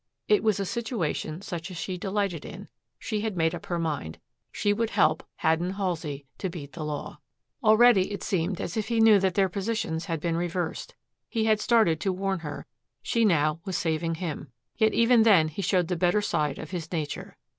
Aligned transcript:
It 0.27 0.41
was 0.41 0.59
a 0.59 0.65
situation 0.65 1.43
such 1.43 1.69
as 1.69 1.77
she 1.77 1.95
delighted 1.95 2.43
in. 2.43 2.69
She 2.97 3.21
had 3.21 3.37
made 3.37 3.53
up 3.53 3.67
her 3.67 3.77
mind. 3.77 4.17
She 4.51 4.73
would 4.73 4.89
help 4.89 5.21
Haddon 5.35 5.73
Halsey 5.73 6.25
to 6.39 6.49
beat 6.49 6.73
the 6.73 6.83
law. 6.83 7.19
Already 7.63 8.11
it 8.11 8.23
seemed 8.23 8.59
as 8.59 8.75
if 8.75 8.87
he 8.87 8.99
knew 8.99 9.19
that 9.19 9.35
their 9.35 9.47
positions 9.47 10.05
had 10.05 10.19
been 10.19 10.35
reversed. 10.35 10.95
He 11.29 11.45
had 11.45 11.59
started 11.59 11.99
to 11.99 12.11
warn 12.11 12.39
her; 12.39 12.65
she 13.03 13.23
now 13.23 13.59
was 13.63 13.77
saving 13.77 14.15
him. 14.15 14.51
Yet 14.75 14.95
even 14.95 15.21
then 15.21 15.49
he 15.49 15.61
showed 15.61 15.87
the 15.87 15.95
better 15.95 16.23
side 16.23 16.57
of 16.57 16.71
his 16.71 16.91
nature. 16.91 17.37